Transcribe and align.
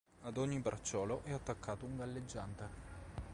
Ad 0.23 0.37
ogni 0.37 0.57
bracciolo 0.57 1.21
è 1.25 1.31
attaccato 1.31 1.85
un 1.85 1.95
galleggiante. 1.97 2.69